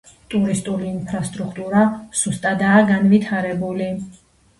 [0.33, 1.81] ტურისტული ინფრასტრუქტურა
[2.21, 3.91] სუსტადაა განვითარებული.